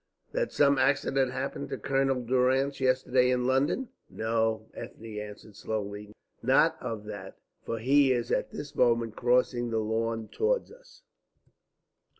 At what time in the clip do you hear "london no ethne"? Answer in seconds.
3.45-5.19